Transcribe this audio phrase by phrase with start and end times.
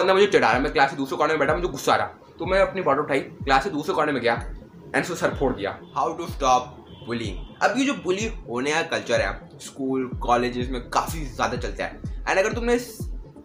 [0.00, 2.06] बंदा मुझे चढ़ा रहा मैं क्लास के दूसरे कॉर्नर में बैठा, मुझे गुस्सा रहा।
[2.38, 4.34] तो मैं अपनी बॉटल उठाई क्लास के दूसरे कॉर्नर में गया
[4.94, 6.76] एंड सो सर फोड़ दिया। हाउ टू स्टॉप
[7.06, 11.84] बुलिंग अब ये जो बुली होने का कल्चर है स्कूल कॉलेजेस में काफ़ी ज़्यादा चलता
[11.84, 12.96] है। एंड अगर तुमने इस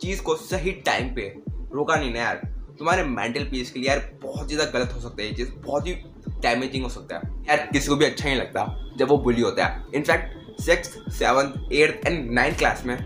[0.02, 1.28] चीज़ को सही टाइम पे
[1.73, 2.36] रोका नहीं ना यार,
[2.79, 5.87] तुम्हारे मेंटल पीस के लिए यार बहुत ज़्यादा गलत हो सकता है ये चीज़। बहुत
[5.87, 5.93] ही
[6.42, 9.65] डैमेजिंग हो सकता है। यार किसी को भी अच्छा नहीं लगता जब वो बुली होता
[9.65, 12.97] है। In fact six seventh eighth and ninth class में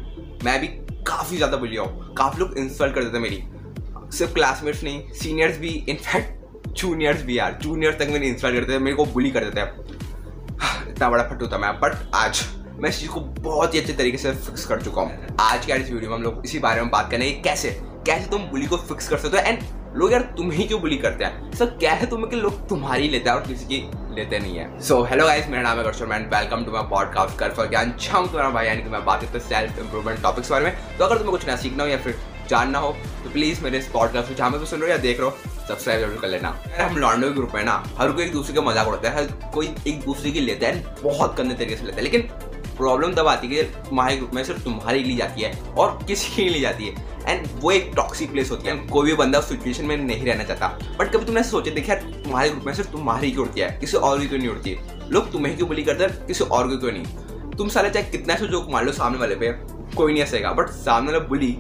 [0.44, 0.68] मैं भी
[1.10, 3.44] काफ़ी ज़्यादा बुलिया हूँ। काफ़ी लोग इंसल्ट कर देते मेरी।
[4.18, 8.80] सिर्फ़ क्लासमेट्स नहीं सीनियर्स भी इनफैक्ट जूनियर्स भी यार। जूनियर्स तक मेरी इंसल्ट करते थे
[8.80, 12.46] मेरे को बुली कर देते हैं। इतना बड़ा फटू था मैं बट आज
[12.80, 15.74] मैं इस चीज़ को बहुत ही अच्छे तरीके से फिक्स कर चुका हूँ। आज के
[15.74, 17.70] इस वीडियो में हम लोग इसी बारे में बात करेंगे, कैसे
[18.10, 19.44] कैसे तुम बुली को फिक्स कर सकते हो?
[19.44, 19.60] एंड
[19.96, 21.52] लोग यार तुम ही क्यों बुली करते हैं?
[21.54, 24.80] सर क्या है तुम्हें कि लोग तुम्हारी लेते हैं और किसी की लेते नहीं है?
[24.82, 27.94] सो हेलो गाइस मेरा नाम है गर्शर मैन वेलकम टू माय पॉडकास्ट कर फॉर ज्ञान
[28.00, 31.06] छाऊं तुम्हारा भाई यानी कि मैं बात करता हूँ सेल्फ इंप्रूवमेंट टॉपिक्स बारे में। तो
[31.06, 32.18] अगर तुम्हें कुछ नया सीखना हो या फिर
[32.50, 32.92] जानना हो
[33.24, 35.36] तो प्लीज़ मेरे इस पॉडकास्ट को जहाँ पे सुन रहे हो या देख रहे हो
[35.68, 38.62] सब्सक्राइब ज़रूर कर लेना। यार, हम लॉन्डो ग्रुप है ना, हर कोई एक दूसरे का
[38.62, 41.98] मज़ाक उड़ाता है, हर कोई एक दूसरे की लेता है, बहुत गंदे तरीके से लेता
[41.98, 42.22] है। लेकिन
[42.78, 46.36] प्रॉब्लम तब आती है कि तुम्हारे ग्रुप में सिर्फ़ तुम्हारी ली जाती है और किसी
[46.36, 49.50] की ली जाती है। एंड वो एक टॉक्सिक प्लेस होती है। कोई भी बंदा उस
[49.50, 50.68] सिचुएशन में नहीं रहना चाहता।
[51.00, 53.98] बट कभी तुमने सोचे देखिए यार, तुम्हारे ग्रुप में सिर्फ़ तुम्हारी क्यों उड़ती है, किसी
[53.98, 54.78] और की क्यों नहीं उड़ती
[55.10, 57.06] लोग तुम्हें क्यों बुली करते किसी और को क्यों नहीं?
[57.52, 59.52] तुम सारे चाहे कितना से जोक मार लो सामने वाले पे,
[59.96, 61.58] कोई नहीं हंसेगा। बट सामने वाला बुली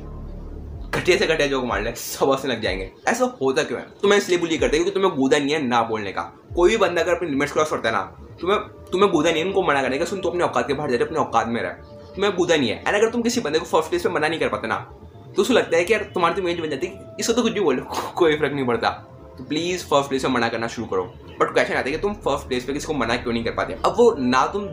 [0.90, 3.86] घटिया से घटिया जोक मार ले सब हंसने लग जाएँगे। ऐसा होता क्यों है?
[4.02, 6.22] तुम्हें इसलिए बुली करते क्योंकि तुम्हें गूदा नहीं है ना बोलने का।
[6.56, 8.02] कोई भी बंदा अगर अपनी लिमिट्स क्रॉस करता है ना,
[8.42, 8.60] तुम्हें
[8.92, 10.98] तुम्हें गूदा नहीं है, उनको मना करने का। सुन तो अपने औकात के बाहर जा
[10.98, 11.72] रहे अपने औकात में रहे।
[12.16, 14.40] तुम्हें गूदा नहीं है। एंड अगर तुम किसी बंदे को फ़र्स्ट प्लेस पे मना नहीं
[14.40, 14.76] कर पाते ना
[15.36, 17.54] तो उसको लगता है कि यार तुम्हारी तो इमेज बन जाती है इसको तो कुछ
[17.54, 17.84] भी बोलो
[18.16, 18.90] कोई फ़र्क नहीं पड़ता।
[19.38, 21.04] तो प्लीज़ फ़र्स्ट प्लेस पे मना करना शुरू करो।
[21.40, 23.52] बट क्वेश्चन आता है कि तुम फ़र्स्ट प्लेस पे किसी को मना क्यों नहीं कर
[23.52, 23.74] पाते?
[23.76, 24.64] अब वो ना तुम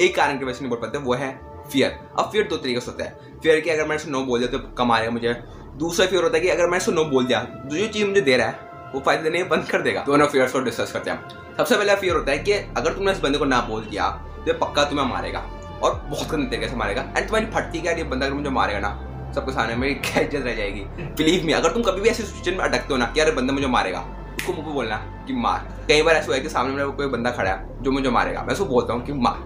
[0.00, 1.38] एक कारण की वजह से नहीं बोल पाते, वो है
[1.72, 4.50] फियर अब फियर दो तरीके से होता है। फियर कि अगर मैं नो बोल दिया
[4.50, 5.34] तो कम आएगा मुझे।
[5.78, 8.20] दूसरा फियर होता है कि अगर मैं इसको नो बोल दिया तो जो चीज़ मुझे
[8.20, 11.56] दे रहा है, वो फ़ायदे देने बंद कर देगा। दोनों फियर्स को डिस्कस करते हैं
[11.56, 14.10] सबसे पहला फियर होता है कि अगर तुमने इस बंदे को ना बोल दिया
[14.46, 15.38] तो पक्का तुम्हें मारेगा।
[15.76, 18.78] और बहुत गंदे तरीके से मारेगा। एंड तुम्हारी फटती क्या ये बंदा अगर मुझे मारेगा
[18.80, 18.88] ना?
[19.36, 20.80] सबके सामने मेरी क्या इज़्ज़त रह जाएगी?
[21.16, 23.52] बिलीव मी अगर तुम कभी भी ऐसी सिचुएशन में अटकते हो ना कि यार बंदा
[23.52, 24.00] मुझे मारेगा,
[24.38, 27.30] उसको मुझे बोलना कि मार। कई बार ऐसा हुआ है कि सामने मेरा कोई बंदा
[27.30, 29.38] खड़ा है जो मुझे मारेगा, मैं उसको बोलता हूँ कि मार।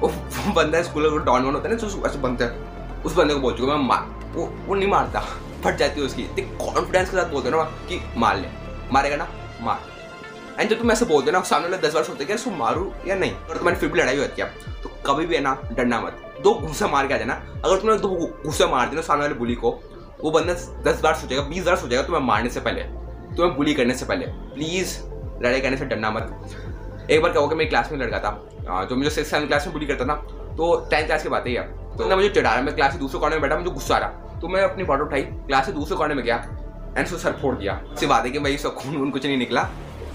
[0.00, 0.08] वो
[0.52, 3.54] बंदा स्कूल में डॉन वन होता है ना ऐसे बनते हैं, उस बंदे को बोल
[3.54, 5.20] चुका मैं मार। वो वो नहीं मारता,
[5.64, 8.48] फट जाती है उसकी। कॉन्फिडेंस के साथ बोलते ना कि मार ले।
[8.92, 9.28] मारेगा ना?
[9.60, 9.78] मार।
[10.60, 12.92] एंड जब तुम ऐसे बोलते हो ना, सामने वाले दस बार सोचते क्या इसको मारू
[13.06, 13.32] या नहीं?
[13.32, 14.69] अगर तुम्हारी फिर भी लड़ाई होती है। तो
[15.06, 17.34] कभी भी है ना, डरना मत। दो घुस्सा मार के आ जाना।
[17.64, 18.08] अगर तुमने दो
[18.44, 19.70] घुस्सा मार दिया सामने वाले बुली को,
[20.20, 22.82] वो बंदा दस बार सोचेगा, बीस बार सोचेगा तुम्हें मारने से पहले,
[23.36, 24.98] तुम्हें बुली करने से पहले। प्लीज़,
[25.42, 28.96] लड़ाई करने से डरना मत। एक बार क्या होगा मेरी क्लास में लड़का था जो
[28.96, 30.14] मुझे सिक्स सेवन क्लास में बुली करता था
[30.56, 31.62] तो टेंथ क्लास की बात है
[31.96, 33.98] तो ना मुझे चढ़ा रहा मैं क्लास के दूसरे कॉर्नर में बैठा, मुझे गुस्सा आ
[33.98, 36.36] रहा। तो मैं अपनी बॉटल उठाई क्लास के दूसरे कॉर्नर में गया
[36.96, 39.68] एंड सर फोड़ दिया। सिर्फ़ बात है कि भाई सब खून वून कुछ नहीं निकला।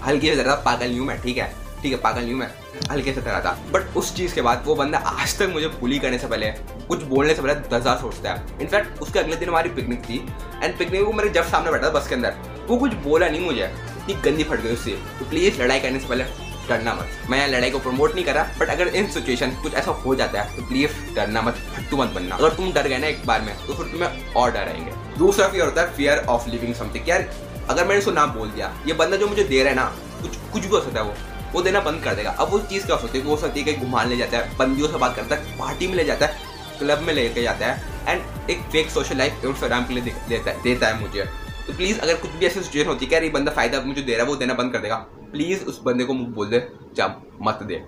[0.06, 1.52] हल्की जरा पागल नहीं हूँ मैं, ठीक है?
[1.82, 2.48] ठीक है, पागल नहीं मैं,
[2.90, 5.98] हल्के से तरह था बट उस चीज़ के बाद वो बंदा आज तक मुझे बुली
[5.98, 6.46] करने से पहले,
[6.88, 10.16] कुछ बोलने से पहले दस हज़ार सोचता है। इनफैक्ट उसके अगले दिन हमारी पिकनिक थी
[10.62, 12.34] एंड पिकनिक वो मेरे जब सामने बैठा था बस के अंदर।
[12.68, 16.08] वो कुछ बोला नहीं मुझे। इतनी गंदी फट गई उससे। तो प्लीज़ लड़ाई करने से
[16.08, 16.24] पहले
[16.68, 20.14] डरना मत। मैं लड़ाई को प्रमोट नहीं करा बट अगर इन सिचुएशन कुछ ऐसा हो
[20.14, 23.26] जाता है तो प्लीज़ डरना मत फट्टू मत बनना। अगर तुम डर गए ना एक
[23.26, 26.74] बार में तो फिर तुम्हें और डर आएँगे। दूसरा फियर होता है फियर ऑफ़ लिविंग
[26.74, 27.28] समथिंग यार,
[27.70, 29.84] अगर मैंने उसको नाम बोल दिया, ये बंदा जो मुझे दे रहा है ना,
[30.22, 31.14] कुछ कुछ भी हो सकता है वो।
[31.52, 33.86] वो देना बंद कर देगा। अब वो चीज़ क्या हो है हो सकती है कहीं
[33.86, 36.38] घुमान ले जाता है, बंदियों से बात करता है, पार्टी में ले जाता है,
[36.78, 40.62] क्लब में लेके जाता है एंड एक फेक सोशल लाइफ इंस्टाग्राम के लिए देता है
[40.62, 41.24] देता है मुझे।
[41.66, 44.12] तो प्लीज़ अगर कुछ भी ऐसी सिचुएशन होती है कि ये बंदा फ़ायदा मुझे दे
[44.12, 44.96] रहा है, वो देना बंद कर देगा।
[45.32, 46.58] प्लीज़ उस बंदे को बोल दे,
[46.96, 47.82] जब मत दे।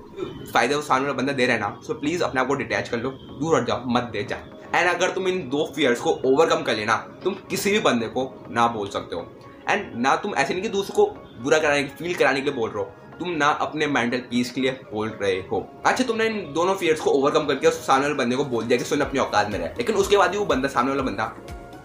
[0.52, 2.98] फ़ायदा उस वाला बंदा दे रहा है ना सो प्लीज़ अपने आप को डिटैच कर
[2.98, 4.36] लो, दूर हट जाओ, मत दे, जा।
[4.74, 6.94] एंड अगर तुम इन दो फियर्स को ओवरकम कर लेना,
[7.24, 9.26] तुम किसी भी बंदे को ना बोल सकते हो।
[9.68, 11.06] एंड ना तुम ऐसे नहीं कि दूसरे को
[11.42, 14.60] बुरा कराने फील कराने के लिए बोल रहे हो। तुम ना अपने मेंटल पीस के
[14.60, 18.14] लिए बोल रहे हो। अच्छा तुमने इन दोनों फियर्स को ओवरकम करके उस सामने वाले
[18.14, 20.44] बंदे को बोल दिया कि सुन, अपनी औकात में रहे। लेकिन उसके बाद ही वो
[20.44, 21.24] बंदा, सामने वाला बंदा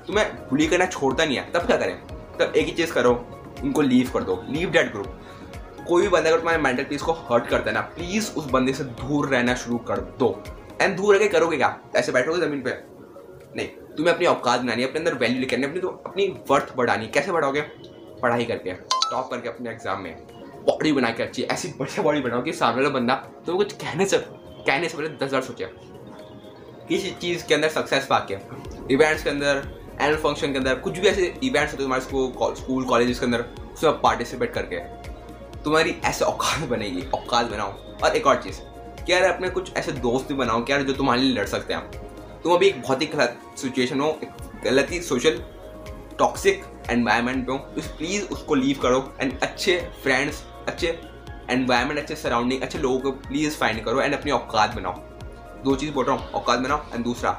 [0.07, 1.95] तुम्हें बुली करना छोड़ता नहीं है। तब क्या करें?
[2.39, 3.13] तब एक ही चीज़ करो,
[3.63, 5.19] उनको लीव कर दो। लीव डेट ग्रुप
[5.87, 8.73] कोई भी बंदा अगर तुम्हारे मेंटल पीस को हर्ट करता है ना प्लीज़ उस बंदे
[8.73, 10.29] से दूर रहना शुरू कर दो।
[10.81, 11.77] एंड दूर रह करोगे क्या?
[11.95, 12.71] ऐसे बैठोगे ज़मीन पे?
[13.55, 13.67] नहीं।
[13.97, 17.61] तुम्हें अपनी औकात बनानी अपने अंदर वैल्यू लेकर अपनी तो अपनी वर्थ बढ़ानी कैसे बढ़ाओगे?
[18.21, 22.41] पढ़ाई करके। टॉप करके अपने एग्ज़ाम में। बॉडी बना के अच्छी ऐसी बढ़िया बॉडी बनाओ
[22.43, 23.15] कि सामने वाला बंदा
[23.45, 25.65] तुम्हें कुछ कहने से कहने से पहले दस हज़ार सोचे।
[26.87, 28.37] किसी चीज़ के अंदर सक्सेस पा के
[28.93, 29.61] इवेंट्स के अंदर
[30.01, 33.25] एनुअल फ़ंक्शन के अंदर, कुछ भी ऐसे इवेंट्स होते हैं तुम्हारे स्कूल स्कूल कॉलेजेस के
[33.25, 34.79] अंदर, उसमें पार्टिसिपेट करके।
[35.63, 37.73] तुम्हारी ऐसे औकात बनेगी। औकात बनाओ।
[38.03, 38.59] और एक और चीज़
[39.05, 42.01] क्या यार अपने कुछ ऐसे दोस्त भी बनाओ क्या जो तुम्हारे लिए लड़ सकते हैं
[42.43, 45.43] तुम अभी एक बहुत ही गलत सिचुएशन हो, एक गलत ही सोशल
[46.19, 50.87] टॉक्सिक एनवायरनमेंट पे हो। तो प्लीज़ उसको लीव करो। एंड अच्छे फ्रेंड्स अच्छे
[51.51, 54.93] एनवायरनमेंट अच्छे सराउंडिंग अच्छे लोगों को प्लीज़ फाइंड करो एंड अपनी औकात बनाओ।
[55.63, 57.31] दो चीज़ बोल रहा हूँ, औकात बनाओ एंड दूसरा,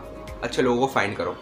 [0.43, 1.37] अच्छे लोगों को फाइंड करो।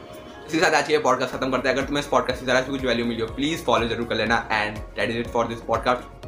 [0.46, 3.06] इसी साथ आज ये पॉडकास्ट खत्म करते हैं। अगर तुम्हें इस पॉडकास्ट से कुछ वैल्यू
[3.06, 6.21] मिली हो प्लीज़ फॉलो ज़रूर कर लेना and that is it for this podcast